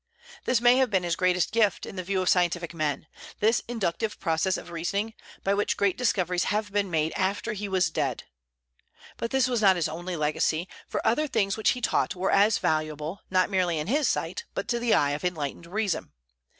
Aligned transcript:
This 0.45 0.59
may 0.59 0.77
have 0.77 0.89
been 0.89 1.03
his 1.03 1.15
greatest 1.15 1.51
gift 1.51 1.85
in 1.85 1.95
the 1.95 2.01
view 2.01 2.23
of 2.23 2.29
scientific 2.29 2.73
men, 2.73 3.05
this 3.39 3.61
inductive 3.67 4.19
process 4.19 4.57
of 4.57 4.71
reasoning, 4.71 5.13
by 5.43 5.53
which 5.53 5.77
great 5.77 5.95
discoveries 5.95 6.45
have 6.45 6.71
been 6.71 6.89
made 6.89 7.13
after 7.15 7.53
he 7.53 7.69
was 7.69 7.91
dead. 7.91 8.23
But 9.17 9.29
this 9.29 9.47
was 9.47 9.61
not 9.61 9.75
his 9.75 9.87
only 9.87 10.15
legacy, 10.15 10.67
for 10.87 11.05
other 11.05 11.27
things 11.27 11.55
which 11.55 11.69
he 11.77 11.81
taught 11.81 12.15
were 12.15 12.31
as 12.31 12.57
valuable, 12.57 13.21
not 13.29 13.51
merely 13.51 13.77
in 13.77 13.85
his 13.85 14.09
sight, 14.09 14.45
but 14.55 14.67
to 14.69 14.79
the 14.79 14.95
eye 14.95 15.11
of 15.11 15.23
enlightened 15.23 15.67
reason. 15.67 16.11